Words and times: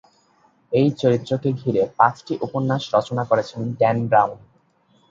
এই 0.71 0.87
চরিত্রকে 1.01 1.49
ঘিরে 1.61 1.83
পাঁচটি 1.99 2.33
উপন্যাস 2.41 2.83
রচনা 2.95 3.23
করেছেন 3.29 3.61
ড্যান 3.79 3.97
ব্রাউন। 4.09 4.39